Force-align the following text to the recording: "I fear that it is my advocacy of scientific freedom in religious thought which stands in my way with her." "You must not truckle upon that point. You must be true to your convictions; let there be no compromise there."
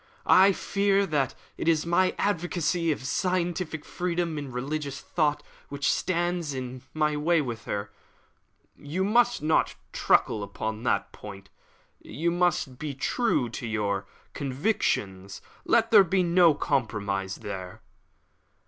"I 0.25 0.51
fear 0.51 1.05
that 1.05 1.35
it 1.57 1.67
is 1.67 1.85
my 1.85 2.15
advocacy 2.17 2.91
of 2.91 3.03
scientific 3.03 3.85
freedom 3.85 4.39
in 4.39 4.51
religious 4.51 4.99
thought 4.99 5.43
which 5.69 5.91
stands 5.91 6.55
in 6.55 6.81
my 6.95 7.15
way 7.15 7.39
with 7.39 7.65
her." 7.65 7.91
"You 8.75 9.03
must 9.03 9.43
not 9.43 9.75
truckle 9.93 10.41
upon 10.41 10.81
that 10.85 11.11
point. 11.11 11.51
You 12.01 12.31
must 12.31 12.79
be 12.79 12.95
true 12.95 13.47
to 13.49 13.67
your 13.67 14.07
convictions; 14.33 15.39
let 15.65 15.91
there 15.91 16.03
be 16.03 16.23
no 16.23 16.55
compromise 16.55 17.35
there." 17.35 17.83